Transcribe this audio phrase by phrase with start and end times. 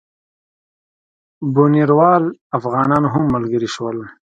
[1.53, 2.23] بُنیروال
[2.57, 3.97] افغانان هم ملګري شول.